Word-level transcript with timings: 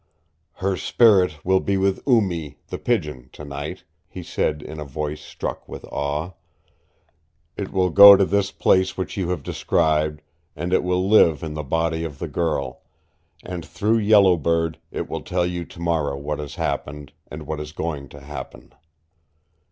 "Her 0.53 0.77
spirit 0.77 1.45
will 1.45 1.59
be 1.59 1.77
with 1.77 2.01
Oo 2.09 2.21
Mee, 2.21 2.57
the 2.69 2.79
Pigeon, 2.79 3.29
tonight," 3.31 3.83
he 4.07 4.23
said 4.23 4.63
in 4.63 4.79
a 4.79 4.83
voice 4.83 5.21
struck 5.21 5.69
with 5.69 5.85
awe. 5.91 6.31
"It 7.55 7.71
will 7.71 7.91
go 7.91 8.15
to 8.15 8.25
this 8.25 8.49
place 8.51 8.97
which 8.97 9.15
you 9.15 9.29
have 9.29 9.43
described, 9.43 10.23
and 10.55 10.73
it 10.73 10.83
will 10.83 11.07
live 11.07 11.43
in 11.43 11.53
the 11.53 11.61
body 11.61 12.03
of 12.03 12.17
the 12.17 12.27
girl, 12.27 12.81
and 13.43 13.63
through 13.63 13.99
Yellow 13.99 14.37
Bird 14.37 14.79
it 14.89 15.07
will 15.07 15.21
tell 15.21 15.45
you 15.45 15.65
tomorrow 15.65 16.17
what 16.17 16.39
has 16.39 16.55
happened, 16.55 17.13
and 17.29 17.45
what 17.45 17.59
is 17.59 17.71
going 17.71 18.09
to 18.09 18.21
happen." 18.21 18.73